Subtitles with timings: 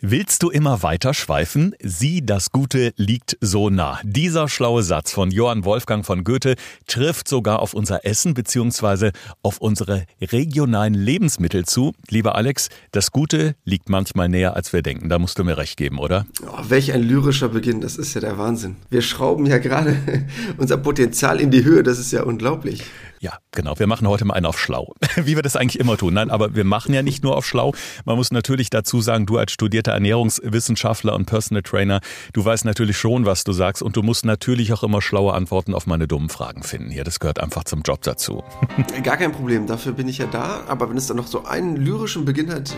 [0.00, 1.74] Willst du immer weiter schweifen?
[1.82, 3.98] Sieh, das Gute liegt so nah.
[4.04, 6.54] Dieser schlaue Satz von Johann Wolfgang von Goethe
[6.86, 9.10] trifft sogar auf unser Essen bzw.
[9.42, 11.94] auf unsere regionalen Lebensmittel zu.
[12.10, 15.08] Lieber Alex, das Gute liegt manchmal näher, als wir denken.
[15.08, 16.26] Da musst du mir recht geben, oder?
[16.46, 18.76] Oh, welch ein lyrischer Beginn, das ist ja der Wahnsinn.
[18.90, 19.96] Wir schrauben ja gerade
[20.58, 22.84] unser Potenzial in die Höhe, das ist ja unglaublich.
[23.20, 23.78] Ja, genau.
[23.78, 24.94] Wir machen heute mal einen auf schlau.
[25.16, 26.14] Wie wir das eigentlich immer tun.
[26.14, 27.74] Nein, aber wir machen ja nicht nur auf schlau.
[28.04, 32.00] Man muss natürlich dazu sagen, du als studierter Ernährungswissenschaftler und Personal Trainer,
[32.32, 35.74] du weißt natürlich schon, was du sagst und du musst natürlich auch immer schlaue Antworten
[35.74, 36.90] auf meine dummen Fragen finden.
[36.90, 38.44] Hier, das gehört einfach zum Job dazu.
[39.02, 40.62] Gar kein Problem, dafür bin ich ja da.
[40.68, 42.74] Aber wenn es dann noch so einen lyrischen Beginn hat, äh,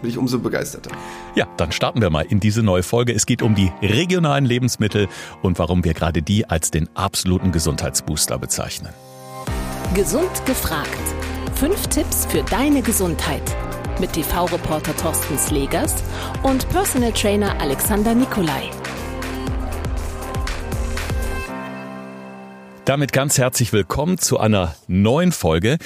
[0.00, 0.90] bin ich umso begeisterter.
[1.34, 3.14] Ja, dann starten wir mal in diese neue Folge.
[3.14, 5.08] Es geht um die regionalen Lebensmittel
[5.42, 8.92] und warum wir gerade die als den absoluten Gesundheitsbooster bezeichnen.
[9.94, 10.90] Gesund gefragt.
[11.54, 13.42] Fünf Tipps für deine Gesundheit.
[13.98, 15.94] Mit TV-Reporter Thorsten Slegers
[16.42, 18.70] und Personal Trainer Alexander Nikolai.
[22.84, 25.78] Damit ganz herzlich willkommen zu einer neuen Folge.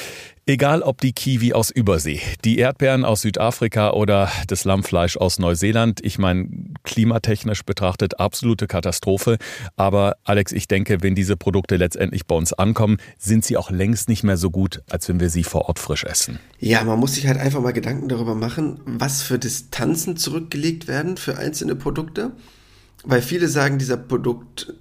[0.44, 6.00] Egal ob die Kiwi aus Übersee, die Erdbeeren aus Südafrika oder das Lammfleisch aus Neuseeland,
[6.02, 6.48] ich meine,
[6.82, 9.38] klimatechnisch betrachtet absolute Katastrophe.
[9.76, 14.08] Aber Alex, ich denke, wenn diese Produkte letztendlich bei uns ankommen, sind sie auch längst
[14.08, 16.40] nicht mehr so gut, als wenn wir sie vor Ort frisch essen.
[16.58, 21.18] Ja, man muss sich halt einfach mal Gedanken darüber machen, was für Distanzen zurückgelegt werden
[21.18, 22.32] für einzelne Produkte.
[23.04, 24.74] Weil viele sagen, dieser Produkt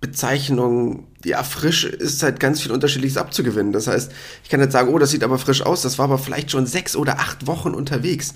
[0.00, 3.72] Bezeichnung, ja, frisch ist halt ganz viel Unterschiedliches abzugewinnen.
[3.72, 4.12] Das heißt,
[4.44, 6.66] ich kann jetzt sagen, oh, das sieht aber frisch aus, das war aber vielleicht schon
[6.66, 8.34] sechs oder acht Wochen unterwegs.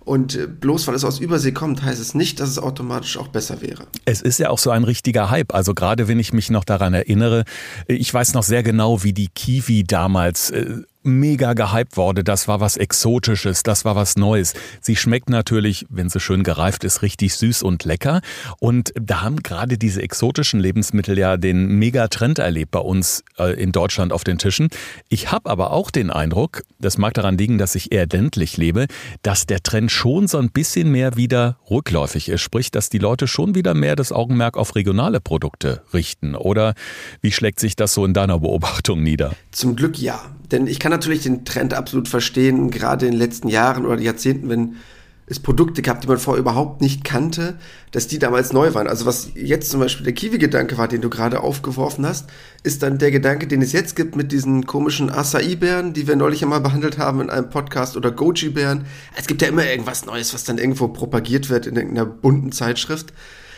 [0.00, 3.28] Und äh, bloß weil es aus Übersee kommt, heißt es nicht, dass es automatisch auch
[3.28, 3.86] besser wäre.
[4.04, 5.54] Es ist ja auch so ein richtiger Hype.
[5.54, 7.44] Also gerade wenn ich mich noch daran erinnere,
[7.86, 12.24] ich weiß noch sehr genau, wie die Kiwi damals äh, mega gehypt wurde.
[12.24, 14.54] Das war was Exotisches, das war was Neues.
[14.80, 18.20] Sie schmeckt natürlich, wenn sie schön gereift ist, richtig süß und lecker.
[18.58, 23.72] Und da haben gerade diese exotischen Lebensmittel ja den Mega-Trend erlebt bei uns äh, in
[23.72, 24.68] Deutschland auf den Tischen.
[25.08, 28.86] Ich habe aber auch den Eindruck, das mag daran liegen, dass ich eher ländlich lebe,
[29.22, 32.40] dass der Trend schon so ein bisschen mehr wieder rückläufig ist.
[32.40, 36.34] Sprich, dass die Leute schon wieder mehr das Augenmerk auf regionale Produkte richten.
[36.34, 36.74] Oder
[37.20, 39.34] wie schlägt sich das so in deiner Beobachtung nieder?
[39.50, 40.20] Zum Glück ja.
[40.54, 44.48] Denn ich kann natürlich den Trend absolut verstehen, gerade in den letzten Jahren oder Jahrzehnten,
[44.48, 44.76] wenn
[45.26, 47.58] es Produkte gab, die man vorher überhaupt nicht kannte,
[47.90, 48.86] dass die damals neu waren.
[48.86, 52.28] Also was jetzt zum Beispiel der Kiwi-Gedanke war, den du gerade aufgeworfen hast,
[52.62, 56.44] ist dann der Gedanke, den es jetzt gibt mit diesen komischen Acai-Bären, die wir neulich
[56.44, 58.84] einmal behandelt haben in einem Podcast, oder Goji-Bären.
[59.16, 63.12] Es gibt ja immer irgendwas Neues, was dann irgendwo propagiert wird in irgendeiner bunten Zeitschrift.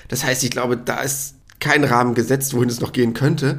[0.08, 3.58] Das heißt, ich glaube, da ist kein Rahmen gesetzt, wohin es noch gehen könnte.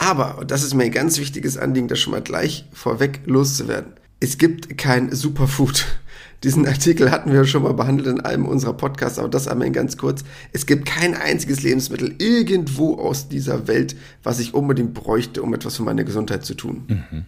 [0.00, 3.92] Aber, und das ist mir ein ganz wichtiges Anliegen, das schon mal gleich vorweg loszuwerden.
[4.18, 5.84] Es gibt kein Superfood.
[6.42, 9.98] Diesen Artikel hatten wir schon mal behandelt in einem unserer Podcasts, aber das einmal ganz
[9.98, 10.24] kurz.
[10.54, 15.76] Es gibt kein einziges Lebensmittel irgendwo aus dieser Welt, was ich unbedingt bräuchte, um etwas
[15.76, 16.84] für meine Gesundheit zu tun.
[16.88, 17.26] Mhm.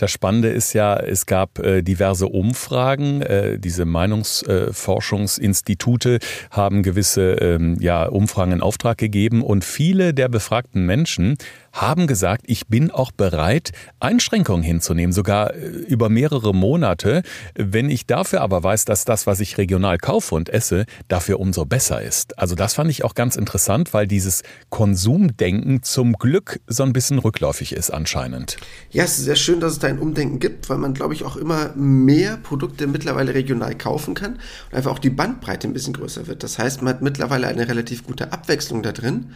[0.00, 3.20] Das Spannende ist ja, es gab äh, diverse Umfragen.
[3.20, 10.86] Äh, diese Meinungsforschungsinstitute haben gewisse ähm, ja, Umfragen in Auftrag gegeben und viele der befragten
[10.86, 11.36] Menschen
[11.72, 17.22] haben gesagt, ich bin auch bereit, Einschränkungen hinzunehmen, sogar äh, über mehrere Monate,
[17.54, 21.66] wenn ich dafür aber weiß, dass das, was ich regional kaufe und esse, dafür umso
[21.66, 22.38] besser ist.
[22.38, 27.18] Also das fand ich auch ganz interessant, weil dieses Konsumdenken zum Glück so ein bisschen
[27.18, 28.56] rückläufig ist anscheinend.
[28.90, 31.24] Ja, es ist sehr schön, dass es da ein Umdenken gibt, weil man, glaube ich,
[31.24, 35.92] auch immer mehr Produkte mittlerweile regional kaufen kann und einfach auch die Bandbreite ein bisschen
[35.92, 36.42] größer wird.
[36.42, 39.32] Das heißt, man hat mittlerweile eine relativ gute Abwechslung da drin.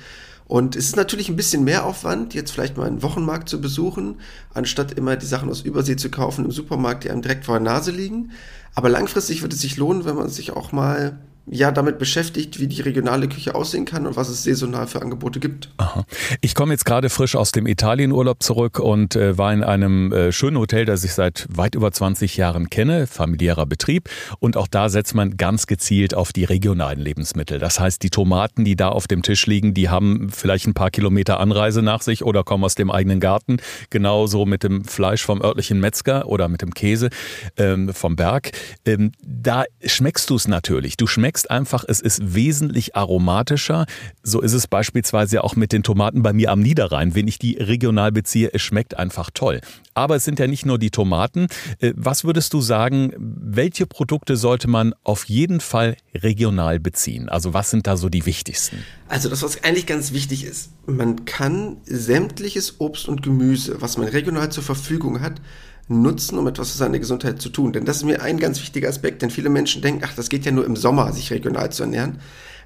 [0.47, 4.20] Und es ist natürlich ein bisschen mehr Aufwand, jetzt vielleicht mal einen Wochenmarkt zu besuchen,
[4.53, 7.64] anstatt immer die Sachen aus Übersee zu kaufen im Supermarkt, die einem direkt vor der
[7.64, 8.32] Nase liegen.
[8.75, 12.66] Aber langfristig wird es sich lohnen, wenn man sich auch mal ja damit beschäftigt, wie
[12.66, 15.69] die regionale Küche aussehen kann und was es saisonal für Angebote gibt.
[15.77, 16.05] Aha.
[16.41, 20.32] Ich komme jetzt gerade frisch aus dem Italienurlaub zurück und äh, war in einem äh,
[20.32, 24.09] schönen Hotel, das ich seit weit über 20 Jahren kenne, familiärer Betrieb.
[24.38, 27.58] Und auch da setzt man ganz gezielt auf die regionalen Lebensmittel.
[27.58, 30.90] Das heißt, die Tomaten, die da auf dem Tisch liegen, die haben vielleicht ein paar
[30.90, 33.58] Kilometer Anreise nach sich oder kommen aus dem eigenen Garten.
[33.90, 37.11] Genauso mit dem Fleisch vom örtlichen Metzger oder mit dem Käse
[37.58, 38.52] ähm, vom Berg.
[38.87, 40.97] Ähm, da schmeckst du es natürlich.
[40.97, 43.86] Du schmeckst merkst einfach, es ist wesentlich aromatischer.
[44.22, 47.16] So ist es beispielsweise auch mit den Tomaten bei mir am Niederrhein.
[47.16, 49.60] Wenn ich die regional beziehe, es schmeckt einfach toll.
[49.94, 51.48] Aber es sind ja nicht nur die Tomaten.
[51.81, 57.28] Äh, was würdest du sagen, welche Produkte sollte man auf jeden Fall regional beziehen?
[57.28, 58.84] Also was sind da so die wichtigsten?
[59.08, 64.06] Also das, was eigentlich ganz wichtig ist, man kann sämtliches Obst und Gemüse, was man
[64.06, 65.40] regional zur Verfügung hat,
[65.88, 67.72] nutzen, um etwas für seine Gesundheit zu tun.
[67.72, 70.44] Denn das ist mir ein ganz wichtiger Aspekt, denn viele Menschen denken, ach, das geht
[70.44, 72.20] ja nur im Sommer, sich regional zu ernähren.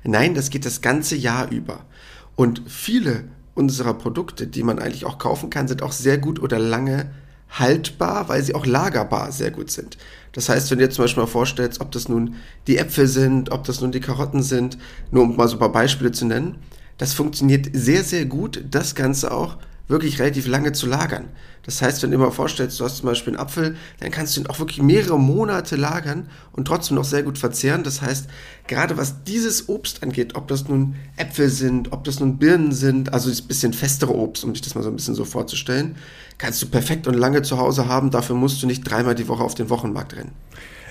[0.04, 1.84] Nein, das geht das ganze Jahr über.
[2.36, 3.24] Und viele
[3.54, 7.10] unserer Produkte, die man eigentlich auch kaufen kann, sind auch sehr gut oder lange
[7.50, 9.98] haltbar, weil sie auch lagerbar sehr gut sind.
[10.32, 12.36] Das heißt, wenn du dir zum Beispiel mal vorstellst, ob das nun
[12.66, 14.78] die Äpfel sind, ob das nun die Karotten sind,
[15.10, 16.56] nur um mal so ein paar Beispiele zu nennen,
[16.98, 19.56] das funktioniert sehr, sehr gut, das Ganze auch
[19.88, 21.28] wirklich relativ lange zu lagern.
[21.64, 24.40] Das heißt, wenn du mal vorstellst, du hast zum Beispiel einen Apfel, dann kannst du
[24.40, 27.84] ihn auch wirklich mehrere Monate lagern und trotzdem noch sehr gut verzehren.
[27.84, 28.26] Das heißt,
[28.66, 33.12] gerade was dieses Obst angeht, ob das nun Äpfel sind, ob das nun Birnen sind,
[33.12, 35.96] also das bisschen festere Obst, um sich das mal so ein bisschen so vorzustellen,
[36.38, 38.10] kannst du perfekt und lange zu Hause haben.
[38.10, 40.32] Dafür musst du nicht dreimal die Woche auf den Wochenmarkt rennen.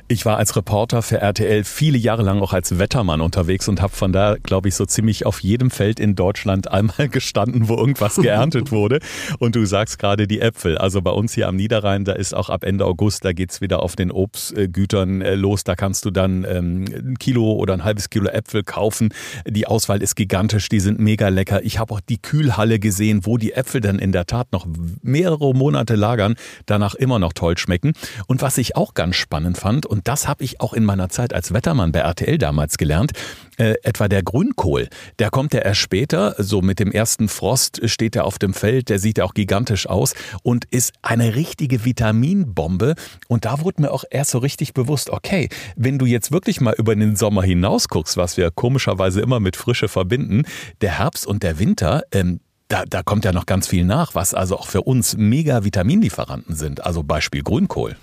[0.09, 3.93] Ich war als Reporter für RTL viele Jahre lang auch als Wettermann unterwegs und habe
[3.93, 8.15] von da, glaube ich, so ziemlich auf jedem Feld in Deutschland einmal gestanden, wo irgendwas
[8.15, 8.99] geerntet wurde.
[9.39, 10.77] Und du sagst gerade die Äpfel.
[10.77, 13.83] Also bei uns hier am Niederrhein, da ist auch ab Ende August, da geht's wieder
[13.83, 15.65] auf den Obstgütern äh, los.
[15.65, 19.09] Da kannst du dann ähm, ein Kilo oder ein halbes Kilo Äpfel kaufen.
[19.45, 21.63] Die Auswahl ist gigantisch, die sind mega lecker.
[21.63, 24.67] Ich habe auch die Kühlhalle gesehen, wo die Äpfel dann in der Tat noch
[25.01, 27.91] mehrere Monate lagern, danach immer noch toll schmecken.
[28.27, 31.33] Und was ich auch ganz spannend fand, und das habe ich auch in meiner Zeit
[31.33, 33.13] als Wettermann bei RTL damals gelernt,
[33.57, 34.87] äh, etwa der Grünkohl,
[35.19, 38.89] der kommt ja erst später, so mit dem ersten Frost steht er auf dem Feld,
[38.89, 40.13] der sieht ja auch gigantisch aus
[40.43, 42.95] und ist eine richtige Vitaminbombe.
[43.27, 46.75] Und da wurde mir auch erst so richtig bewusst, okay, wenn du jetzt wirklich mal
[46.77, 50.43] über den Sommer hinaus guckst, was wir komischerweise immer mit Frische verbinden,
[50.81, 54.33] der Herbst und der Winter, ähm, da, da kommt ja noch ganz viel nach, was
[54.33, 56.85] also auch für uns mega Vitaminlieferanten sind.
[56.85, 57.95] Also Beispiel Grünkohl.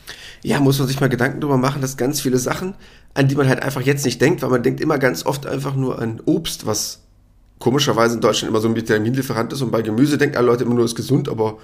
[0.43, 2.75] Ja, muss man sich mal Gedanken darüber machen, dass ganz viele Sachen,
[3.13, 5.75] an die man halt einfach jetzt nicht denkt, weil man denkt immer ganz oft einfach
[5.75, 7.01] nur an Obst, was
[7.59, 10.75] komischerweise in Deutschland immer so ein Vitaminlieferant ist und bei Gemüse denken alle Leute immer
[10.75, 11.59] nur, ist gesund, aber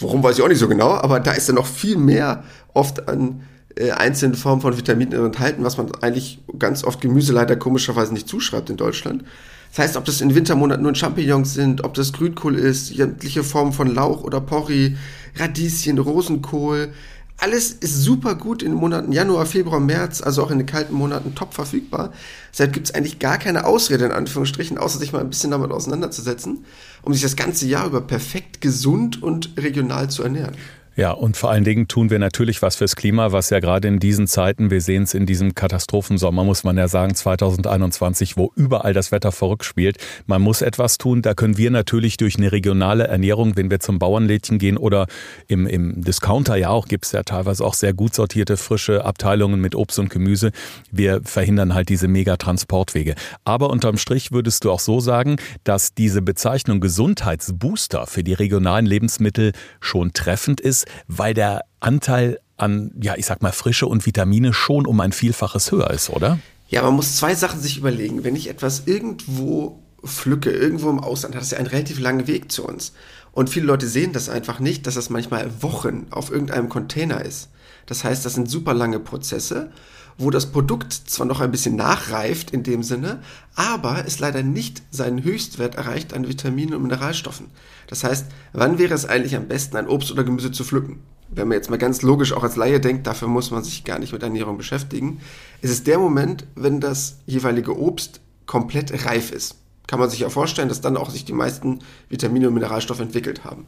[0.00, 3.08] warum weiß ich auch nicht so genau, aber da ist dann noch viel mehr oft
[3.08, 3.42] an
[3.76, 8.28] äh, einzelnen Formen von Vitaminen enthalten, was man eigentlich ganz oft Gemüse leider komischerweise nicht
[8.28, 9.24] zuschreibt in Deutschland.
[9.70, 13.72] Das heißt, ob das in Wintermonaten nur Champignons sind, ob das Grünkohl ist, sämtliche Formen
[13.72, 14.94] von Lauch oder Porree,
[15.36, 16.92] Radieschen, Rosenkohl,
[17.40, 20.92] alles ist super gut in den Monaten Januar, Februar, März, also auch in den kalten
[20.92, 22.12] Monaten top verfügbar.
[22.52, 25.70] Deshalb gibt es eigentlich gar keine Ausrede in Anführungsstrichen, außer sich mal ein bisschen damit
[25.70, 26.64] auseinanderzusetzen,
[27.02, 30.56] um sich das ganze Jahr über perfekt gesund und regional zu ernähren.
[30.98, 34.00] Ja, und vor allen Dingen tun wir natürlich was fürs Klima, was ja gerade in
[34.00, 38.94] diesen Zeiten, wir sehen es in diesem Katastrophensommer, muss man ja sagen, 2021, wo überall
[38.94, 39.98] das Wetter verrückt spielt.
[40.26, 41.22] Man muss etwas tun.
[41.22, 45.06] Da können wir natürlich durch eine regionale Ernährung, wenn wir zum Bauernlädchen gehen oder
[45.46, 49.60] im, im Discounter ja auch, gibt es ja teilweise auch sehr gut sortierte, frische Abteilungen
[49.60, 50.50] mit Obst und Gemüse.
[50.90, 53.14] Wir verhindern halt diese Megatransportwege.
[53.44, 58.84] Aber unterm Strich würdest du auch so sagen, dass diese Bezeichnung Gesundheitsbooster für die regionalen
[58.84, 64.52] Lebensmittel schon treffend ist weil der Anteil an, ja, ich sag mal, Frische und Vitamine
[64.52, 66.38] schon um ein Vielfaches höher ist, oder?
[66.68, 68.24] Ja, man muss zwei Sachen sich überlegen.
[68.24, 72.52] Wenn ich etwas irgendwo pflücke, irgendwo im Ausland, hat es ja einen relativ langen Weg
[72.52, 72.92] zu uns.
[73.32, 77.50] Und viele Leute sehen das einfach nicht, dass das manchmal Wochen auf irgendeinem Container ist.
[77.86, 79.70] Das heißt, das sind super lange Prozesse,
[80.18, 83.22] wo das Produkt zwar noch ein bisschen nachreift in dem Sinne,
[83.54, 87.46] aber es leider nicht seinen Höchstwert erreicht an Vitaminen und Mineralstoffen.
[87.86, 91.00] Das heißt, wann wäre es eigentlich am besten, ein Obst oder Gemüse zu pflücken?
[91.30, 93.98] Wenn man jetzt mal ganz logisch auch als Laie denkt, dafür muss man sich gar
[93.98, 95.20] nicht mit Ernährung beschäftigen,
[95.60, 99.56] ist es der Moment, wenn das jeweilige Obst komplett reif ist.
[99.86, 101.78] Kann man sich ja vorstellen, dass dann auch sich die meisten
[102.08, 103.66] Vitamine und Mineralstoffe entwickelt haben.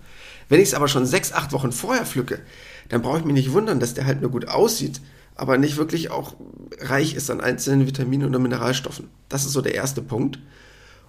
[0.48, 2.40] Wenn ich es aber schon sechs, acht Wochen vorher pflücke,
[2.88, 5.00] dann brauche ich mich nicht wundern, dass der halt nur gut aussieht,
[5.40, 6.34] aber nicht wirklich auch
[6.80, 9.08] reich ist an einzelnen Vitaminen oder Mineralstoffen.
[9.30, 10.38] Das ist so der erste Punkt.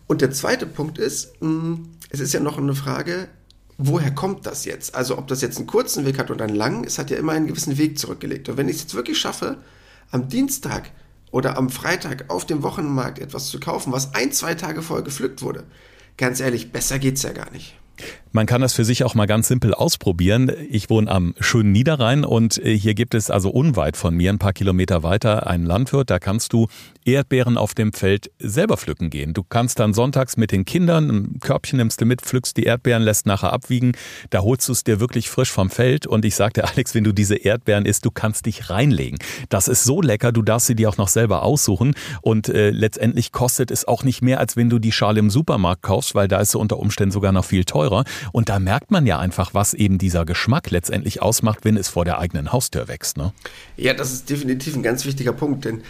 [0.08, 3.28] Und der zweite Punkt ist, hm, es ist ja noch eine Frage,
[3.78, 4.96] woher kommt das jetzt?
[4.96, 7.34] Also ob das jetzt einen kurzen Weg hat oder einen langen, es hat ja immer
[7.34, 8.48] einen gewissen Weg zurückgelegt.
[8.48, 9.58] Und wenn ich es jetzt wirklich schaffe,
[10.12, 10.92] am Dienstag
[11.32, 15.42] oder am Freitag auf dem Wochenmarkt etwas zu kaufen, was ein, zwei Tage vorher gepflückt
[15.42, 15.66] wurde,
[16.16, 17.78] ganz ehrlich, besser geht's ja gar nicht.
[18.34, 20.50] Man kann das für sich auch mal ganz simpel ausprobieren.
[20.70, 24.40] Ich wohne am schönen Niederrhein und äh, hier gibt es also unweit von mir, ein
[24.40, 26.10] paar Kilometer weiter, einen Landwirt.
[26.10, 26.68] Da kannst du
[27.04, 29.34] Erdbeeren auf dem Feld selber pflücken gehen.
[29.34, 33.04] Du kannst dann sonntags mit den Kindern, ein Körbchen nimmst du mit, pflückst die Erdbeeren,
[33.04, 33.94] lässt nachher abwiegen.
[34.30, 36.08] Da holst du es dir wirklich frisch vom Feld.
[36.08, 39.20] Und ich sagte, Alex, wenn du diese Erdbeeren isst, du kannst dich reinlegen.
[39.50, 41.96] Das ist so lecker, du darfst sie dir auch noch selber aussuchen.
[42.22, 45.82] Und äh, letztendlich kostet es auch nicht mehr, als wenn du die Schale im Supermarkt
[45.82, 47.81] kaufst, weil da ist sie unter Umständen sogar noch viel teurer.
[48.32, 52.06] Und da merkt man ja einfach, was eben dieser Geschmack letztendlich ausmacht, wenn es vor
[52.06, 53.18] der eigenen Haustür wächst.
[53.18, 53.34] Ne?
[53.78, 55.82] Ja, das ist definitiv ein ganz wichtiger Punkt, denn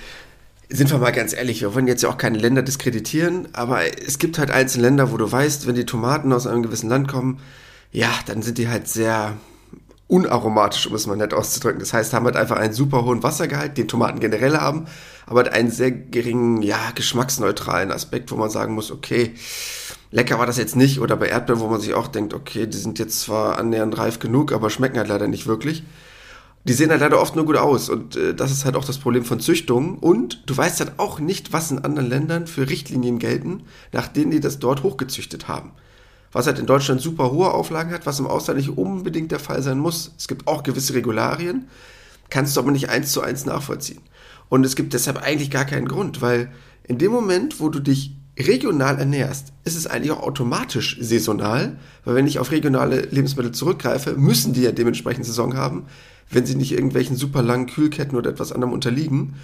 [0.69, 4.19] sind wir mal ganz ehrlich, wir wollen jetzt ja auch keine Länder diskreditieren, aber es
[4.19, 7.39] gibt halt einzelne Länder, wo du weißt, wenn die Tomaten aus einem gewissen Land kommen,
[7.91, 9.33] ja, dann sind die halt sehr
[10.07, 11.79] unaromatisch, um es mal nett auszudrücken.
[11.79, 14.87] Das heißt, haben halt einfach einen super hohen Wassergehalt, den Tomaten generell haben,
[15.25, 19.33] aber halt einen sehr geringen, ja, geschmacksneutralen Aspekt, wo man sagen muss, okay,
[20.11, 20.99] lecker war das jetzt nicht.
[20.99, 24.19] Oder bei Erdbeeren, wo man sich auch denkt, okay, die sind jetzt zwar annähernd reif
[24.19, 25.83] genug, aber schmecken halt leider nicht wirklich.
[26.63, 28.99] Die sehen halt leider oft nur gut aus und äh, das ist halt auch das
[28.99, 29.97] Problem von Züchtungen.
[29.97, 34.29] Und du weißt halt auch nicht, was in anderen Ländern für Richtlinien gelten, nach denen
[34.29, 35.71] die das dort hochgezüchtet haben
[36.31, 39.61] was halt in Deutschland super hohe Auflagen hat, was im Ausland nicht unbedingt der Fall
[39.61, 40.11] sein muss.
[40.17, 41.67] Es gibt auch gewisse Regularien,
[42.29, 44.01] kannst du aber nicht eins zu eins nachvollziehen.
[44.49, 46.51] Und es gibt deshalb eigentlich gar keinen Grund, weil
[46.83, 52.15] in dem Moment, wo du dich regional ernährst, ist es eigentlich auch automatisch saisonal, weil
[52.15, 55.85] wenn ich auf regionale Lebensmittel zurückgreife, müssen die ja dementsprechend Saison haben,
[56.29, 59.35] wenn sie nicht irgendwelchen super langen Kühlketten oder etwas anderem unterliegen.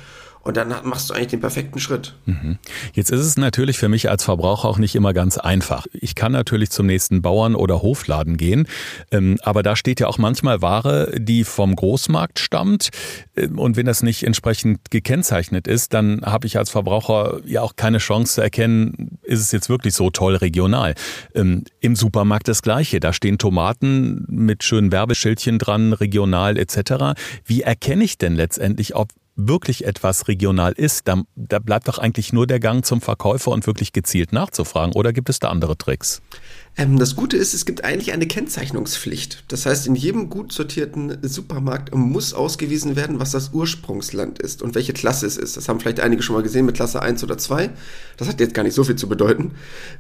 [0.48, 2.16] Und dann machst du eigentlich den perfekten Schritt.
[2.26, 2.58] Mhm.
[2.94, 5.88] Jetzt ist es natürlich für mich als Verbraucher auch nicht immer ganz einfach.
[5.92, 8.66] Ich kann natürlich zum nächsten Bauern oder Hofladen gehen,
[9.12, 12.92] ähm, aber da steht ja auch manchmal Ware, die vom Großmarkt stammt.
[13.36, 17.76] Ähm, und wenn das nicht entsprechend gekennzeichnet ist, dann habe ich als Verbraucher ja auch
[17.76, 20.96] keine Chance zu erkennen, ist es jetzt wirklich so toll regional.
[21.36, 23.02] Ähm, Im Supermarkt das Gleiche.
[23.02, 27.20] Da stehen Tomaten mit schönen Werbeschildchen dran, regional etc.
[27.44, 32.34] Wie erkenne ich denn letztendlich, ob wirklich etwas regional ist, da, da bleibt doch eigentlich
[32.34, 34.94] nur der Gang zum Verkäufer und wirklich gezielt nachzufragen.
[34.96, 36.22] Oder gibt es da andere Tricks?
[36.76, 39.46] Ähm, das Gute ist, es gibt eigentlich eine Kennzeichnungspflicht.
[39.48, 44.76] Das heißt, in jedem gut sortierten Supermarkt muss ausgewiesen werden, was das Ursprungsland ist und
[44.76, 45.56] welche Klasse es ist.
[45.56, 47.70] Das haben vielleicht einige schon mal gesehen mit Klasse 1 oder 2.
[48.18, 49.52] Das hat jetzt gar nicht so viel zu bedeuten.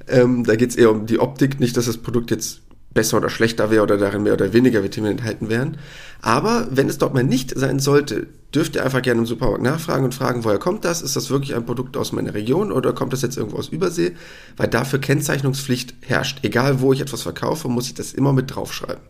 [0.08, 3.30] Ähm, da geht es eher um die Optik, nicht, dass das Produkt jetzt besser oder
[3.30, 5.78] schlechter wäre oder darin mehr oder weniger Vitamine enthalten wären.
[6.22, 10.06] Aber wenn es dort mal nicht sein sollte, dürft ihr einfach gerne im Supermarkt nachfragen
[10.06, 11.02] und fragen, woher kommt das?
[11.02, 14.16] Ist das wirklich ein Produkt aus meiner Region oder kommt das jetzt irgendwo aus Übersee?
[14.56, 16.40] Weil dafür Kennzeichnungspflicht herrscht.
[16.44, 19.04] Egal wo ich etwas verkaufe, muss ich das immer mit draufschreiben.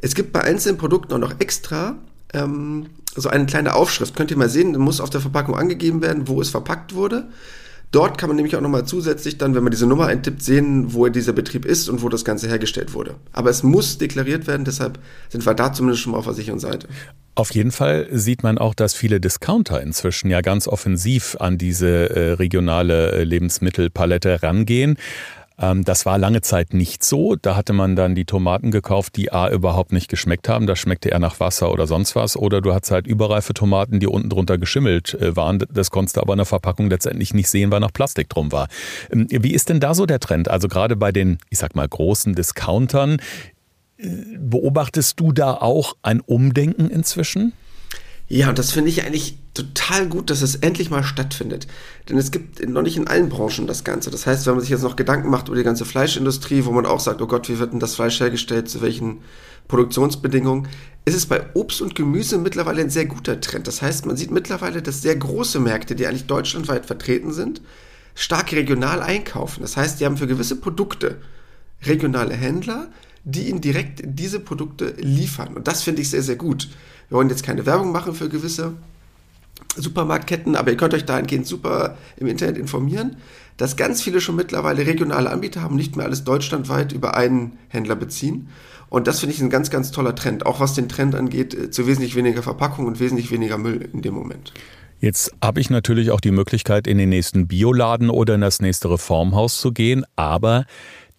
[0.00, 1.96] Es gibt bei einzelnen Produkten auch noch extra
[2.32, 4.14] ähm, so eine kleine Aufschrift.
[4.14, 7.28] Könnt ihr mal sehen, muss auf der Verpackung angegeben werden, wo es verpackt wurde.
[7.92, 11.08] Dort kann man nämlich auch nochmal zusätzlich dann, wenn man diese Nummer eintippt, sehen, wo
[11.08, 13.16] dieser Betrieb ist und wo das Ganze hergestellt wurde.
[13.32, 16.60] Aber es muss deklariert werden, deshalb sind wir da zumindest schon mal auf der sicheren
[16.60, 16.86] Seite.
[17.34, 22.10] Auf jeden Fall sieht man auch, dass viele Discounter inzwischen ja ganz offensiv an diese
[22.10, 24.96] äh, regionale äh, Lebensmittelpalette rangehen.
[25.60, 27.36] Ähm, das war lange Zeit nicht so.
[27.36, 30.66] Da hatte man dann die Tomaten gekauft, die A überhaupt nicht geschmeckt haben.
[30.66, 32.36] Das schmeckte eher nach Wasser oder sonst was.
[32.36, 35.64] Oder du hattest halt überreife Tomaten, die unten drunter geschimmelt äh, waren.
[35.70, 38.68] Das konntest du aber in der Verpackung letztendlich nicht sehen, weil noch Plastik drum war.
[39.10, 40.48] Ähm, wie ist denn da so der Trend?
[40.48, 43.20] Also gerade bei den, ich sag mal, großen Discountern.
[43.98, 47.52] Äh, beobachtest du da auch ein Umdenken inzwischen?
[48.28, 51.66] Ja, und das finde ich eigentlich total gut, dass es endlich mal stattfindet.
[52.08, 54.10] Denn es gibt noch nicht in allen Branchen das Ganze.
[54.10, 56.86] Das heißt, wenn man sich jetzt noch Gedanken macht über die ganze Fleischindustrie, wo man
[56.86, 59.18] auch sagt, oh Gott, wie wird denn das Fleisch hergestellt, zu welchen
[59.68, 60.68] Produktionsbedingungen,
[61.04, 63.66] ist es bei Obst und Gemüse mittlerweile ein sehr guter Trend.
[63.66, 67.60] Das heißt, man sieht mittlerweile, dass sehr große Märkte, die eigentlich deutschlandweit vertreten sind,
[68.14, 69.62] stark regional einkaufen.
[69.62, 71.18] Das heißt, die haben für gewisse Produkte
[71.82, 72.88] regionale Händler,
[73.24, 75.54] die ihnen direkt diese Produkte liefern.
[75.54, 76.68] Und das finde ich sehr, sehr gut.
[77.08, 78.74] Wir wollen jetzt keine Werbung machen für gewisse
[79.76, 83.16] Supermarktketten, aber ihr könnt euch dahingehend super im Internet informieren,
[83.56, 87.96] dass ganz viele schon mittlerweile regionale Anbieter haben, nicht mehr alles deutschlandweit über einen Händler
[87.96, 88.48] beziehen.
[88.88, 91.70] Und das finde ich ein ganz, ganz toller Trend, auch was den Trend angeht, äh,
[91.70, 94.52] zu wesentlich weniger Verpackung und wesentlich weniger Müll in dem Moment.
[94.98, 98.90] Jetzt habe ich natürlich auch die Möglichkeit, in den nächsten Bioladen oder in das nächste
[98.90, 100.66] Reformhaus zu gehen, aber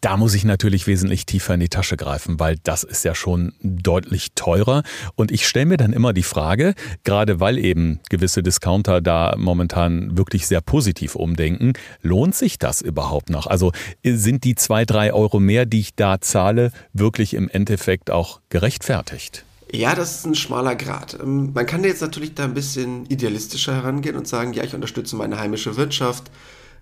[0.01, 3.53] da muss ich natürlich wesentlich tiefer in die Tasche greifen, weil das ist ja schon
[3.61, 4.81] deutlich teurer.
[5.15, 10.17] Und ich stelle mir dann immer die Frage, gerade weil eben gewisse Discounter da momentan
[10.17, 13.45] wirklich sehr positiv umdenken, lohnt sich das überhaupt noch?
[13.45, 13.71] Also
[14.03, 19.45] sind die zwei, drei Euro mehr, die ich da zahle, wirklich im Endeffekt auch gerechtfertigt?
[19.71, 21.17] Ja, das ist ein schmaler Grad.
[21.21, 25.15] Ähm, man kann jetzt natürlich da ein bisschen idealistischer herangehen und sagen, ja, ich unterstütze
[25.15, 26.29] meine heimische Wirtschaft.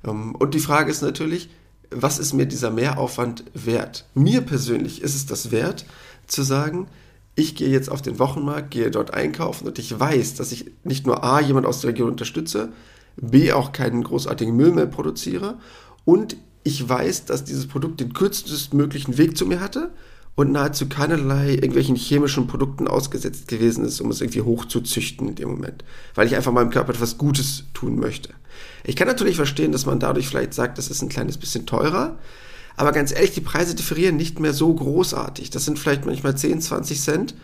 [0.07, 1.49] Ähm, und die Frage ist natürlich,
[1.91, 4.05] was ist mir dieser Mehraufwand wert?
[4.13, 5.85] Mir persönlich ist es das wert,
[6.27, 6.87] zu sagen,
[7.35, 11.07] ich gehe jetzt auf den Wochenmarkt, gehe dort einkaufen und ich weiß, dass ich nicht
[11.07, 12.73] nur A, jemand aus der Region unterstütze,
[13.15, 15.57] B, auch keinen großartigen Müll mehr produziere
[16.05, 19.91] und ich weiß, dass dieses Produkt den kürzestmöglichen Weg zu mir hatte
[20.35, 25.49] und nahezu keinerlei irgendwelchen chemischen Produkten ausgesetzt gewesen ist, um es irgendwie hochzuzüchten in dem
[25.49, 25.83] Moment,
[26.15, 28.29] weil ich einfach meinem Körper etwas Gutes tun möchte.
[28.83, 32.17] Ich kann natürlich verstehen, dass man dadurch vielleicht sagt, das ist ein kleines bisschen teurer,
[32.75, 35.49] aber ganz ehrlich, die Preise differieren nicht mehr so großartig.
[35.49, 37.35] Das sind vielleicht manchmal 10, 20 Cent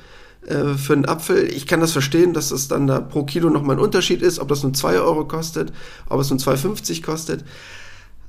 [0.47, 1.51] äh, für einen Apfel.
[1.51, 4.47] Ich kann das verstehen, dass es dann da pro Kilo nochmal ein Unterschied ist, ob
[4.47, 5.73] das nun 2 Euro kostet,
[6.07, 7.43] ob es nun 2,50 kostet.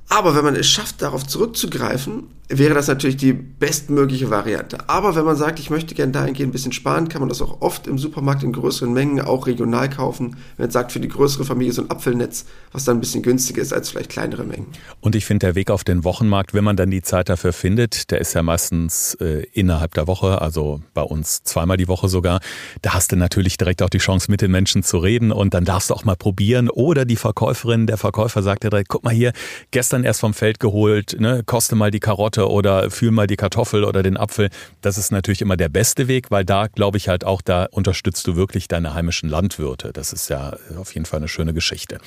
[0.09, 4.89] Aber wenn man es schafft, darauf zurückzugreifen, wäre das natürlich die bestmögliche Variante.
[4.89, 7.61] Aber wenn man sagt, ich möchte gerne dahingehend ein bisschen sparen, kann man das auch
[7.61, 10.37] oft im Supermarkt in größeren Mengen auch regional kaufen.
[10.55, 13.61] Wenn man sagt, für die größere Familie so ein Apfelnetz, was dann ein bisschen günstiger
[13.61, 14.67] ist als vielleicht kleinere Mengen.
[15.01, 18.11] Und ich finde, der Weg auf den Wochenmarkt, wenn man dann die Zeit dafür findet,
[18.11, 22.39] der ist ja meistens äh, innerhalb der Woche, also bei uns zweimal die Woche sogar.
[22.81, 25.65] Da hast du natürlich direkt auch die Chance, mit den Menschen zu reden und dann
[25.65, 26.69] darfst du auch mal probieren.
[26.69, 29.33] Oder die Verkäuferin, der Verkäufer sagt dir direkt, guck mal hier,
[29.71, 33.83] gestern erst vom Feld geholt, ne, koste mal die Karotte oder fühl mal die Kartoffel
[33.83, 34.49] oder den Apfel.
[34.81, 38.27] Das ist natürlich immer der beste Weg, weil da glaube ich halt auch, da unterstützt
[38.27, 39.93] du wirklich deine heimischen Landwirte.
[39.93, 41.99] Das ist ja auf jeden Fall eine schöne Geschichte.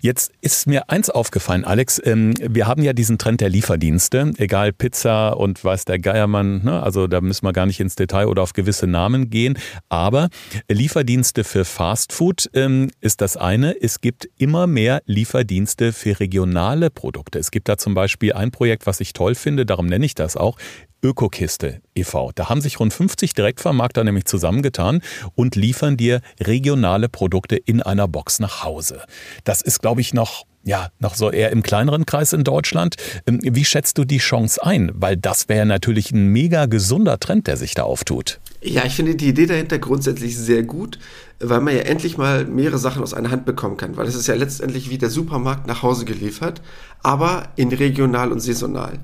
[0.00, 2.00] Jetzt ist mir eins aufgefallen, Alex.
[2.04, 6.82] Ähm, wir haben ja diesen Trend der Lieferdienste, egal Pizza und weiß der Geiermann, ne?
[6.82, 9.58] also da müssen wir gar nicht ins Detail oder auf gewisse Namen gehen.
[9.88, 10.28] Aber
[10.68, 13.80] Lieferdienste für Fastfood ähm, ist das eine.
[13.80, 17.25] Es gibt immer mehr Lieferdienste für regionale Produkte.
[17.34, 20.36] Es gibt da zum Beispiel ein Projekt, was ich toll finde darum nenne ich das
[20.36, 20.58] auch,
[21.02, 22.32] Ökokiste e.V.
[22.34, 25.02] Da haben sich rund 50 Direktvermarkter nämlich zusammengetan
[25.34, 29.02] und liefern dir regionale Produkte in einer Box nach Hause.
[29.44, 32.96] Das ist, glaube ich, noch ja, noch so eher im kleineren Kreis in Deutschland.
[33.26, 34.90] Ähm, wie schätzt du die Chance ein?
[34.94, 38.40] Weil das wäre natürlich ein mega gesunder Trend, der sich da auftut.
[38.68, 40.98] Ja, ich finde die Idee dahinter grundsätzlich sehr gut,
[41.38, 43.96] weil man ja endlich mal mehrere Sachen aus einer Hand bekommen kann.
[43.96, 46.62] Weil es ist ja letztendlich wie der Supermarkt nach Hause geliefert,
[47.02, 48.98] aber in regional und saisonal.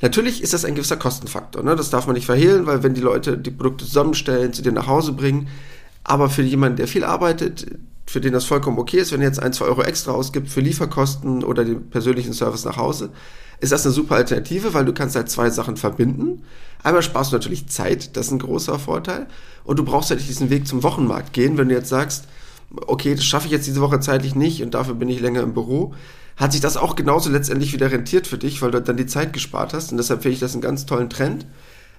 [0.00, 1.76] Natürlich ist das ein gewisser Kostenfaktor, ne?
[1.76, 4.86] das darf man nicht verhehlen, weil wenn die Leute die Produkte zusammenstellen, zu dir nach
[4.86, 5.48] Hause bringen,
[6.02, 7.66] aber für jemanden, der viel arbeitet,
[8.06, 10.60] für den das vollkommen okay ist, wenn er jetzt ein, zwei Euro extra ausgibt für
[10.60, 13.10] Lieferkosten oder den persönlichen Service nach Hause,
[13.60, 16.42] ist das eine super Alternative, weil du kannst halt zwei Sachen verbinden.
[16.84, 19.26] Einmal sparst du natürlich Zeit, das ist ein großer Vorteil.
[19.64, 22.28] Und du brauchst halt nicht diesen Weg zum Wochenmarkt gehen, wenn du jetzt sagst,
[22.86, 25.54] okay, das schaffe ich jetzt diese Woche zeitlich nicht und dafür bin ich länger im
[25.54, 25.94] Büro
[26.36, 29.32] hat sich das auch genauso letztendlich wieder rentiert für dich, weil du dann die Zeit
[29.32, 29.92] gespart hast.
[29.92, 31.46] Und deshalb finde ich das einen ganz tollen Trend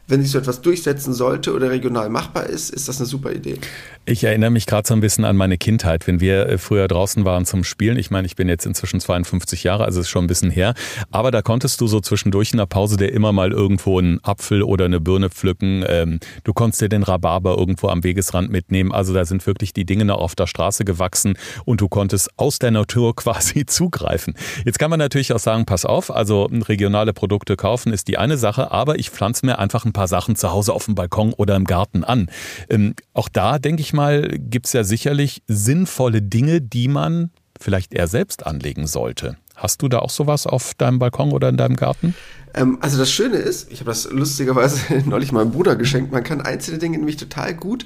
[0.08, 3.58] wenn sich so etwas durchsetzen sollte oder regional machbar ist, ist das eine super Idee.
[4.06, 7.26] Ich erinnere mich gerade so ein bisschen an meine Kindheit, wenn wir äh, früher draußen
[7.26, 7.98] waren zum Spielen.
[7.98, 10.76] Ich meine, ich bin jetzt inzwischen 52 Jahre, also ist schon ein bisschen her.
[11.10, 14.62] Aber da konntest du so zwischendurch in der Pause dir immer mal irgendwo einen Apfel
[14.62, 15.84] oder eine Birne pflücken.
[15.88, 18.92] Ähm, du konntest dir den Rhabarber irgendwo am Wegesrand mitnehmen.
[18.92, 22.60] Also da sind wirklich die Dinge noch auf der Straße gewachsen und du konntest aus
[22.60, 24.36] der Natur quasi zugreifen.
[24.66, 28.38] Jetzt kann man natürlich auch sagen, pass auf, also regionale Produkte kaufen ist die eine
[28.38, 31.56] Sache, aber ich pflanze mir einfach ein paar Sachen zu Hause auf dem Balkon oder
[31.56, 32.30] im Garten an.
[32.70, 37.94] Ähm, auch da, denke ich mal, gibt es ja sicherlich sinnvolle Dinge, die man vielleicht
[37.94, 39.38] eher selbst anlegen sollte.
[39.56, 42.14] Hast du da auch sowas auf deinem Balkon oder in deinem Garten?
[42.54, 46.42] Ähm, also das Schöne ist, ich habe das lustigerweise neulich meinem Bruder geschenkt, man kann
[46.42, 47.86] einzelne Dinge nämlich total gut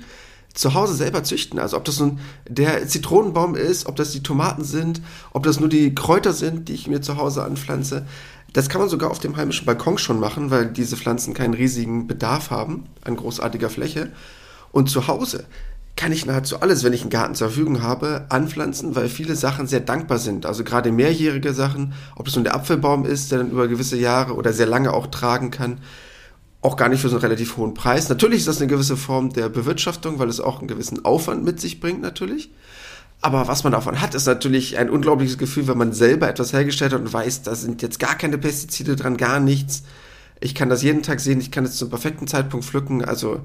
[0.54, 1.60] zu Hause selber züchten.
[1.60, 5.70] Also ob das nun der Zitronenbaum ist, ob das die Tomaten sind, ob das nur
[5.70, 8.06] die Kräuter sind, die ich mir zu Hause anpflanze.
[8.54, 12.08] Das kann man sogar auf dem heimischen Balkon schon machen, weil diese Pflanzen keinen riesigen
[12.08, 14.12] Bedarf haben an großartiger Fläche.
[14.72, 15.46] Und zu Hause
[15.96, 19.68] kann ich nahezu alles, wenn ich einen Garten zur Verfügung habe, anpflanzen, weil viele Sachen
[19.68, 20.46] sehr dankbar sind.
[20.46, 24.36] Also gerade mehrjährige Sachen, ob es nun der Apfelbaum ist, der dann über gewisse Jahre
[24.36, 25.80] oder sehr lange auch tragen kann,
[26.62, 28.10] auch gar nicht für so einen relativ hohen Preis.
[28.10, 31.60] Natürlich ist das eine gewisse Form der Bewirtschaftung, weil es auch einen gewissen Aufwand mit
[31.60, 32.52] sich bringt, natürlich.
[33.22, 36.94] Aber was man davon hat, ist natürlich ein unglaubliches Gefühl, wenn man selber etwas hergestellt
[36.94, 39.84] hat und weiß, da sind jetzt gar keine Pestizide dran, gar nichts.
[40.40, 43.04] Ich kann das jeden Tag sehen, ich kann es zum perfekten Zeitpunkt pflücken.
[43.04, 43.42] Also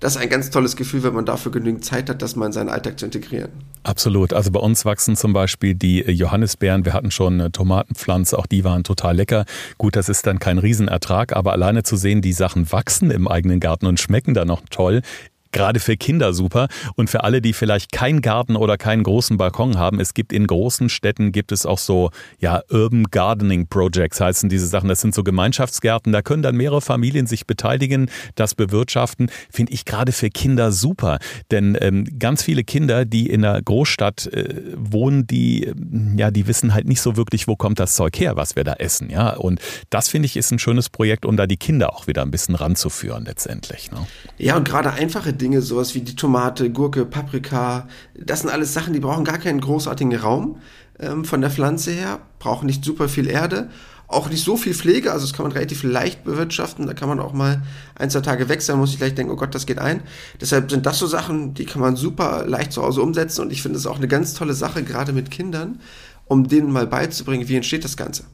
[0.00, 2.52] das ist ein ganz tolles Gefühl, wenn man dafür genügend Zeit hat, das mal in
[2.52, 3.50] seinen Alltag zu integrieren.
[3.82, 4.32] Absolut.
[4.32, 6.86] Also bei uns wachsen zum Beispiel die Johannisbeeren.
[6.86, 9.44] Wir hatten schon eine Tomatenpflanze, auch die waren total lecker.
[9.76, 13.60] Gut, das ist dann kein Riesenertrag, aber alleine zu sehen, die Sachen wachsen im eigenen
[13.60, 15.02] Garten und schmecken dann noch toll,
[15.52, 19.78] gerade für Kinder super und für alle, die vielleicht keinen Garten oder keinen großen Balkon
[19.78, 20.00] haben.
[20.00, 24.66] Es gibt in großen Städten gibt es auch so ja Urban Gardening Projects heißen diese
[24.66, 24.88] Sachen.
[24.88, 26.12] Das sind so Gemeinschaftsgärten.
[26.12, 29.30] Da können dann mehrere Familien sich beteiligen, das bewirtschaften.
[29.50, 31.18] Finde ich gerade für Kinder super,
[31.50, 35.72] denn ähm, ganz viele Kinder, die in einer Großstadt äh, wohnen, die
[36.16, 38.74] ja die wissen halt nicht so wirklich, wo kommt das Zeug her, was wir da
[38.74, 39.10] essen.
[39.10, 39.60] Ja und
[39.90, 42.54] das finde ich ist ein schönes Projekt, um da die Kinder auch wieder ein bisschen
[42.54, 43.90] ranzuführen letztendlich.
[43.90, 44.06] Ne?
[44.38, 48.92] Ja und gerade einfache Dinge, sowas wie die Tomate, Gurke, Paprika, das sind alles Sachen,
[48.92, 50.58] die brauchen gar keinen großartigen Raum
[50.98, 53.70] ähm, von der Pflanze her, brauchen nicht super viel Erde,
[54.06, 57.20] auch nicht so viel Pflege, also das kann man relativ leicht bewirtschaften, da kann man
[57.20, 57.62] auch mal
[57.94, 60.02] ein, zwei Tage wechseln, muss ich gleich denken, oh Gott, das geht ein.
[60.40, 63.62] Deshalb sind das so Sachen, die kann man super leicht zu Hause umsetzen und ich
[63.62, 65.80] finde es auch eine ganz tolle Sache, gerade mit Kindern,
[66.26, 68.24] um denen mal beizubringen, wie entsteht das Ganze.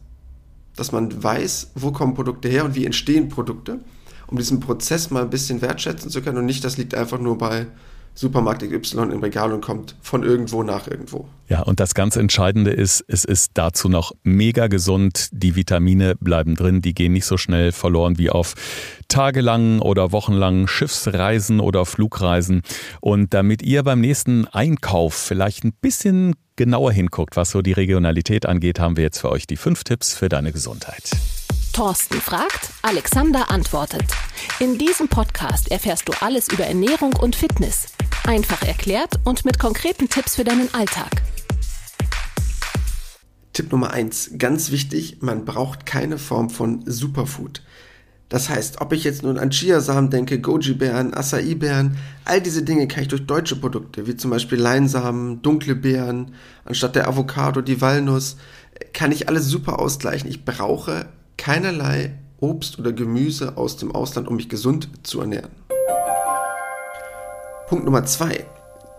[0.76, 3.80] Dass man weiß, wo kommen Produkte her und wie entstehen Produkte
[4.28, 7.38] um diesen Prozess mal ein bisschen wertschätzen zu können und nicht, das liegt einfach nur
[7.38, 7.66] bei
[8.16, 11.28] Supermarkt XY im Regal und kommt von irgendwo nach irgendwo.
[11.48, 15.28] Ja, und das ganz Entscheidende ist, es ist dazu noch mega gesund.
[15.32, 18.54] Die Vitamine bleiben drin, die gehen nicht so schnell verloren wie auf
[19.08, 22.62] tagelangen oder wochenlangen Schiffsreisen oder Flugreisen.
[23.02, 28.46] Und damit ihr beim nächsten Einkauf vielleicht ein bisschen genauer hinguckt, was so die Regionalität
[28.46, 31.10] angeht, haben wir jetzt für euch die fünf Tipps für deine Gesundheit.
[31.76, 34.06] Thorsten fragt, Alexander antwortet.
[34.60, 37.88] In diesem Podcast erfährst du alles über Ernährung und Fitness.
[38.26, 41.10] Einfach erklärt und mit konkreten Tipps für deinen Alltag.
[43.52, 47.60] Tipp Nummer eins, ganz wichtig, man braucht keine Form von Superfood.
[48.30, 53.02] Das heißt, ob ich jetzt nun an Chiasamen denke, Goji-Beeren, Acai-Beeren, all diese Dinge kann
[53.02, 56.32] ich durch deutsche Produkte, wie zum Beispiel Leinsamen, dunkle Beeren,
[56.64, 58.38] anstatt der Avocado die Walnuss,
[58.94, 60.30] kann ich alles super ausgleichen.
[60.30, 65.50] Ich brauche keinerlei Obst oder Gemüse aus dem Ausland, um mich gesund zu ernähren.
[67.68, 68.46] Punkt Nummer zwei.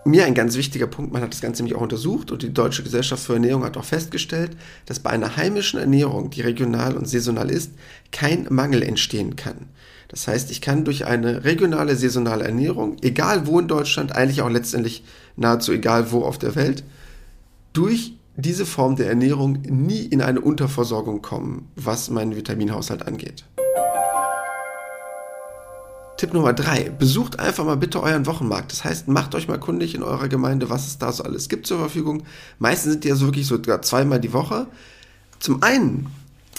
[0.05, 2.81] Mir ein ganz wichtiger Punkt, man hat das Ganze nämlich auch untersucht und die Deutsche
[2.81, 4.51] Gesellschaft für Ernährung hat auch festgestellt,
[4.85, 7.71] dass bei einer heimischen Ernährung, die regional und saisonal ist,
[8.11, 9.67] kein Mangel entstehen kann.
[10.07, 14.49] Das heißt, ich kann durch eine regionale, saisonale Ernährung, egal wo in Deutschland, eigentlich auch
[14.49, 15.03] letztendlich
[15.35, 16.85] nahezu egal wo auf der Welt,
[17.73, 23.43] durch diese Form der Ernährung nie in eine Unterversorgung kommen, was meinen Vitaminhaushalt angeht.
[26.17, 28.71] Tipp Nummer drei: Besucht einfach mal bitte euren Wochenmarkt.
[28.71, 31.65] Das heißt, macht euch mal kundig in eurer Gemeinde, was es da so alles gibt
[31.65, 32.23] zur Verfügung.
[32.59, 34.67] Meistens sind die ja so wirklich sogar zweimal die Woche.
[35.39, 36.07] Zum einen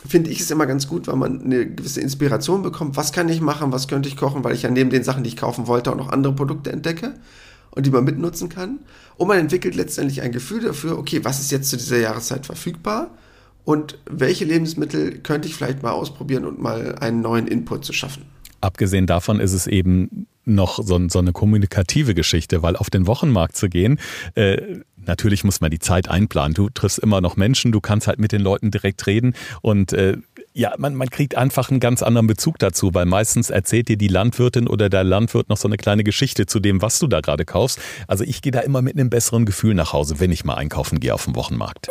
[0.06, 2.96] finde ich es immer ganz gut, weil man eine gewisse Inspiration bekommt.
[2.96, 3.72] Was kann ich machen?
[3.72, 4.42] Was könnte ich kochen?
[4.42, 7.14] Weil ich ja neben den Sachen, die ich kaufen wollte, auch noch andere Produkte entdecke
[7.78, 8.80] und die man mitnutzen kann.
[9.16, 13.10] Und man entwickelt letztendlich ein Gefühl dafür, okay, was ist jetzt zu dieser Jahreszeit verfügbar
[13.64, 18.24] und welche Lebensmittel könnte ich vielleicht mal ausprobieren und mal einen neuen Input zu schaffen.
[18.60, 23.56] Abgesehen davon ist es eben noch so, so eine kommunikative Geschichte, weil auf den Wochenmarkt
[23.56, 24.00] zu gehen,
[24.34, 26.54] äh, natürlich muss man die Zeit einplanen.
[26.54, 30.16] Du triffst immer noch Menschen, du kannst halt mit den Leuten direkt reden und äh,
[30.52, 34.08] ja, man, man kriegt einfach einen ganz anderen Bezug dazu, weil meistens erzählt dir die
[34.08, 37.44] Landwirtin oder der Landwirt noch so eine kleine Geschichte zu dem, was du da gerade
[37.44, 37.78] kaufst.
[38.06, 41.00] Also ich gehe da immer mit einem besseren Gefühl nach Hause, wenn ich mal einkaufen
[41.00, 41.88] gehe auf dem Wochenmarkt.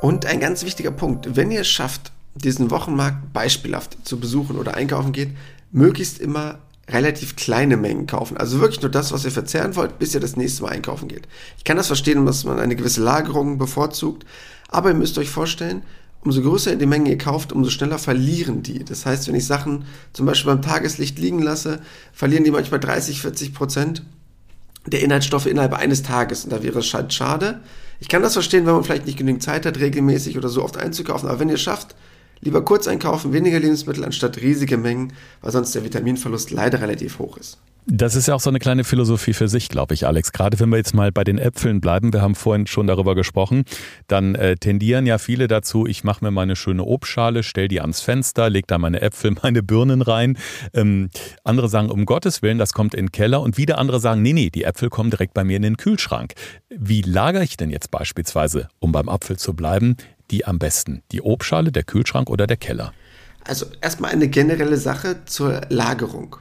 [0.00, 4.74] Und ein ganz wichtiger Punkt, wenn ihr es schafft, diesen Wochenmarkt beispielhaft zu besuchen oder
[4.74, 5.30] einkaufen geht,
[5.72, 8.36] möglichst immer relativ kleine Mengen kaufen.
[8.36, 11.28] Also wirklich nur das, was ihr verzehren wollt, bis ihr das nächste Mal einkaufen geht.
[11.58, 14.26] Ich kann das verstehen, dass man eine gewisse Lagerung bevorzugt,
[14.68, 15.82] aber ihr müsst euch vorstellen,
[16.22, 18.84] umso größer die Menge ihr kauft, umso schneller verlieren die.
[18.84, 21.80] Das heißt, wenn ich Sachen zum Beispiel beim Tageslicht liegen lasse,
[22.12, 24.02] verlieren die manchmal 30, 40 Prozent
[24.86, 26.44] der Inhaltsstoffe innerhalb eines Tages.
[26.44, 27.60] Und da wäre es halt schade.
[28.00, 30.76] Ich kann das verstehen, wenn man vielleicht nicht genügend Zeit hat, regelmäßig oder so oft
[30.76, 31.28] einzukaufen.
[31.28, 31.94] Aber wenn ihr es schafft,
[32.40, 37.36] lieber kurz einkaufen, weniger Lebensmittel anstatt riesige Mengen, weil sonst der Vitaminverlust leider relativ hoch
[37.36, 37.58] ist.
[37.86, 40.32] Das ist ja auch so eine kleine Philosophie für sich, glaube ich, Alex.
[40.32, 43.64] Gerade wenn wir jetzt mal bei den Äpfeln bleiben, wir haben vorhin schon darüber gesprochen,
[44.06, 48.00] dann äh, tendieren ja viele dazu, ich mache mir meine schöne Obstschale, stell die ans
[48.00, 50.36] Fenster, leg da meine Äpfel, meine Birnen rein.
[50.74, 51.10] Ähm,
[51.42, 53.40] andere sagen, um Gottes Willen, das kommt in den Keller.
[53.40, 56.34] Und wieder andere sagen, nee, nee, die Äpfel kommen direkt bei mir in den Kühlschrank.
[56.68, 59.96] Wie lagere ich denn jetzt beispielsweise, um beim Apfel zu bleiben,
[60.30, 61.02] die am besten?
[61.12, 62.92] Die Obstschale, der Kühlschrank oder der Keller?
[63.44, 66.36] Also erstmal eine generelle Sache zur Lagerung.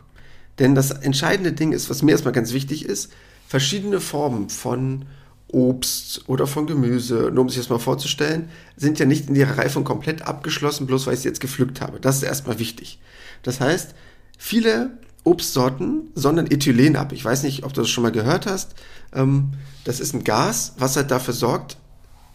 [0.60, 3.12] Denn das entscheidende Ding ist, was mir erstmal ganz wichtig ist,
[3.48, 5.06] verschiedene Formen von
[5.48, 9.58] Obst oder von Gemüse, nur um sich das mal vorzustellen, sind ja nicht in ihrer
[9.58, 12.00] Reifung komplett abgeschlossen, bloß weil ich sie jetzt gepflückt habe.
[12.00, 13.00] Das ist erstmal wichtig.
[13.42, 13.96] Das heißt,
[14.38, 17.12] viele Obstsorten sondern Ethylen ab.
[17.12, 18.76] Ich weiß nicht, ob du das schon mal gehört hast.
[19.14, 19.52] Ähm,
[19.84, 21.78] das ist ein Gas, was halt dafür sorgt,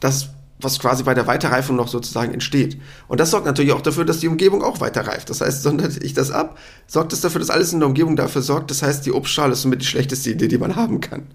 [0.01, 2.79] dass was quasi bei der Weiterreifung noch sozusagen entsteht.
[3.09, 5.31] Und das sorgt natürlich auch dafür, dass die Umgebung auch weiterreift.
[5.31, 8.43] Das heißt, sondert ich das ab, sorgt es dafür, dass alles in der Umgebung dafür
[8.43, 8.71] sorgt.
[8.71, 11.27] Das heißt, die Obstschale ist somit die schlechteste Idee, die man haben kann.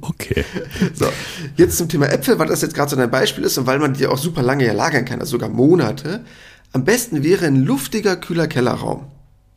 [0.00, 0.44] okay.
[0.94, 1.06] So,
[1.56, 3.94] jetzt zum Thema Äpfel, weil das jetzt gerade so ein Beispiel ist und weil man
[3.94, 6.24] die auch super lange ja lagern kann, also sogar Monate.
[6.72, 9.06] Am besten wäre ein luftiger, kühler Kellerraum.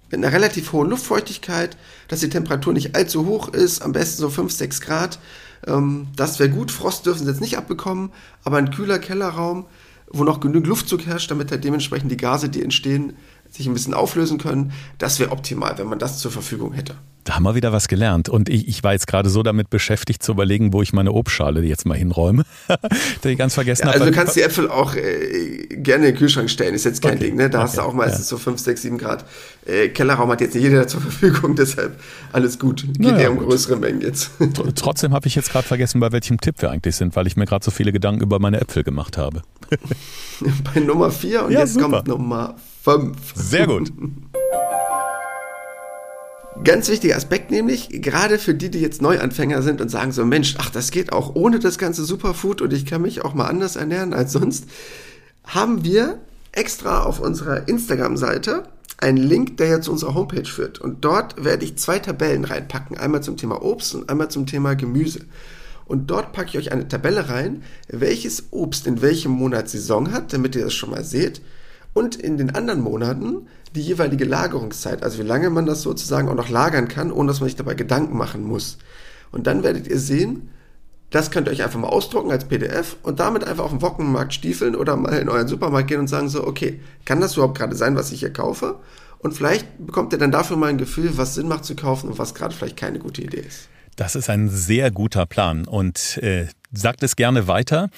[0.09, 4.29] Mit einer relativ hohen Luftfeuchtigkeit, dass die Temperatur nicht allzu hoch ist, am besten so
[4.29, 5.19] 5, 6 Grad
[5.65, 6.71] ähm, das wäre gut.
[6.71, 8.11] Frost dürfen sie jetzt nicht abbekommen,
[8.43, 9.65] aber ein kühler Kellerraum,
[10.09, 13.13] wo noch genügend Luftzug herrscht, damit halt dementsprechend die Gase, die entstehen,
[13.49, 14.71] sich ein bisschen auflösen können.
[14.97, 16.95] Das wäre optimal, wenn man das zur Verfügung hätte.
[17.27, 18.29] Da haben wir wieder was gelernt.
[18.29, 21.61] Und ich, ich war jetzt gerade so damit beschäftigt zu überlegen, wo ich meine Obstschale
[21.61, 22.79] jetzt mal hinräume, dass
[23.25, 23.99] ich ganz vergessen ja, habe.
[23.99, 27.15] Also du kannst die Äpfel auch äh, gerne in den Kühlschrank stellen, ist jetzt kein
[27.15, 27.25] okay.
[27.25, 27.35] Ding.
[27.35, 27.49] Ne?
[27.49, 27.67] Da okay.
[27.67, 28.37] hast du auch meistens ja.
[28.37, 29.25] so 5, 6, 7 Grad.
[29.65, 31.99] Äh, Kellerraum hat jetzt nicht jeder zur Verfügung, deshalb
[32.31, 32.83] alles gut.
[32.83, 33.49] Geht naja, eher um gut.
[33.49, 34.31] größere Mengen jetzt.
[34.75, 37.45] Trotzdem habe ich jetzt gerade vergessen, bei welchem Tipp wir eigentlich sind, weil ich mir
[37.45, 39.41] gerade so viele Gedanken über meine Äpfel gemacht habe.
[40.73, 41.89] bei Nummer 4 und ja, jetzt super.
[41.89, 43.17] kommt Nummer 5.
[43.35, 43.91] Sehr gut.
[46.63, 50.55] Ganz wichtiger Aspekt nämlich, gerade für die, die jetzt Neuanfänger sind und sagen so, Mensch,
[50.57, 53.75] ach, das geht auch ohne das ganze Superfood und ich kann mich auch mal anders
[53.75, 54.65] ernähren als sonst,
[55.45, 56.19] haben wir
[56.51, 58.63] extra auf unserer Instagram-Seite
[58.97, 60.79] einen Link, der ja zu unserer Homepage führt.
[60.79, 64.75] Und dort werde ich zwei Tabellen reinpacken, einmal zum Thema Obst und einmal zum Thema
[64.75, 65.21] Gemüse.
[65.85, 70.33] Und dort packe ich euch eine Tabelle rein, welches Obst in welchem Monat Saison hat,
[70.33, 71.41] damit ihr das schon mal seht.
[71.97, 76.35] Und in den anderen Monaten die jeweilige Lagerungszeit, also wie lange man das sozusagen auch
[76.35, 78.77] noch lagern kann, ohne dass man sich dabei Gedanken machen muss.
[79.31, 80.51] Und dann werdet ihr sehen,
[81.09, 84.31] das könnt ihr euch einfach mal ausdrucken als PDF und damit einfach auf den Wochenmarkt
[84.31, 87.75] stiefeln oder mal in euren Supermarkt gehen und sagen so, okay, kann das überhaupt gerade
[87.75, 88.75] sein, was ich hier kaufe?
[89.17, 92.19] Und vielleicht bekommt ihr dann dafür mal ein Gefühl, was Sinn macht zu kaufen und
[92.19, 93.69] was gerade vielleicht keine gute Idee ist.
[93.95, 97.89] Das ist ein sehr guter Plan und äh, sagt es gerne weiter.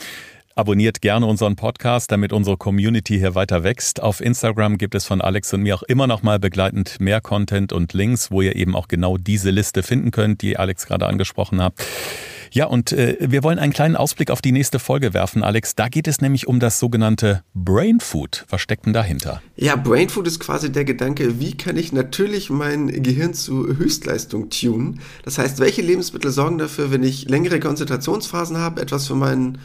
[0.59, 4.03] Abonniert gerne unseren Podcast, damit unsere Community hier weiter wächst.
[4.03, 7.71] Auf Instagram gibt es von Alex und mir auch immer noch mal begleitend mehr Content
[7.71, 11.63] und Links, wo ihr eben auch genau diese Liste finden könnt, die Alex gerade angesprochen
[11.63, 11.75] hat.
[12.51, 15.75] Ja, und äh, wir wollen einen kleinen Ausblick auf die nächste Folge werfen, Alex.
[15.75, 18.45] Da geht es nämlich um das sogenannte Brain Food.
[18.49, 19.41] Was steckt denn dahinter?
[19.55, 24.49] Ja, Brain Food ist quasi der Gedanke, wie kann ich natürlich mein Gehirn zu Höchstleistung
[24.49, 24.99] tunen?
[25.23, 29.59] Das heißt, welche Lebensmittel sorgen dafür, wenn ich längere Konzentrationsphasen habe, etwas für meinen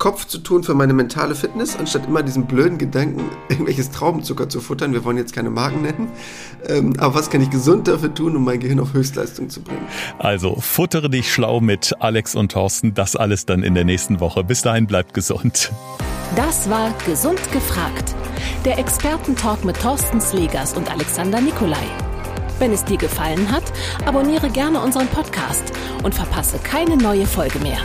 [0.00, 4.60] Kopf zu tun für meine mentale Fitness, anstatt immer diesen blöden Gedanken, irgendwelches Traubenzucker zu
[4.60, 4.94] futtern.
[4.94, 6.08] Wir wollen jetzt keine Marken nennen.
[6.66, 9.86] Ähm, aber was kann ich gesund dafür tun, um mein Gehirn auf Höchstleistung zu bringen?
[10.18, 12.94] Also, futtere dich schlau mit Alex und Thorsten.
[12.94, 14.42] Das alles dann in der nächsten Woche.
[14.42, 15.70] Bis dahin bleibt gesund.
[16.34, 18.14] Das war Gesund gefragt.
[18.64, 21.76] Der Expertentalk mit Thorsten Slegers und Alexander Nikolai.
[22.58, 23.64] Wenn es dir gefallen hat,
[24.06, 27.78] abonniere gerne unseren Podcast und verpasse keine neue Folge mehr.